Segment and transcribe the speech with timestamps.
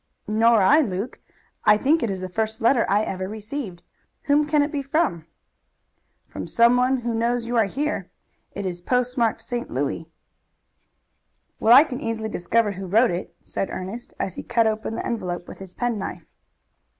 [0.25, 1.19] "Nor I, Luke.
[1.63, 3.83] I think it is the first letter I ever received.
[4.23, 5.27] Whom can it be from?"
[6.25, 8.09] "From some one who knows you are here.
[8.53, 9.69] It is post marked St.
[9.69, 10.07] Louis."
[11.59, 15.05] "Well, I can easily discover who wrote it," said Ernest, as he cut open the
[15.05, 16.25] envelope with his penknife.